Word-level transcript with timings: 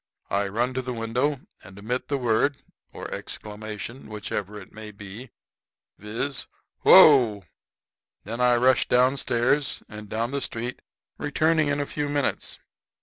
I 0.31 0.47
run 0.47 0.73
to 0.73 0.81
the 0.81 0.95
window 0.95 1.41
and 1.63 1.77
emit 1.77 2.07
the 2.07 2.17
word 2.17 2.63
or 2.91 3.07
exclamation, 3.13 4.07
which 4.09 4.31
ever 4.31 4.59
it 4.59 4.71
may 4.71 4.89
be 4.89 5.29
viz, 5.99 6.47
'Whoa!' 6.79 7.45
Then 8.23 8.41
I 8.41 8.55
rush 8.55 8.87
down 8.87 9.15
stairs 9.17 9.83
and 9.87 10.09
down 10.09 10.31
the 10.31 10.41
street, 10.41 10.81
returning 11.19 11.67
in 11.67 11.79
a 11.79 11.85
few 11.85 12.09
minutes. 12.09 12.57